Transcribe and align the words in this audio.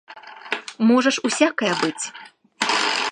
Можа 0.91 1.09
ж 1.17 1.25
усякае 1.29 1.71
быць. 1.85 2.03